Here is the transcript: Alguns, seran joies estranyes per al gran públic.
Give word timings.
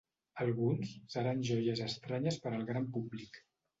Alguns, 0.45 0.93
seran 1.15 1.43
joies 1.49 1.83
estranyes 1.91 2.41
per 2.47 2.55
al 2.57 2.67
gran 2.71 2.93
públic. 2.97 3.43